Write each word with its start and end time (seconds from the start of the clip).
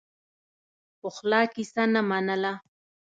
پخلا 0.99 1.41
کیسه 1.53 1.83
نه 1.93 2.01
منله. 2.09 2.53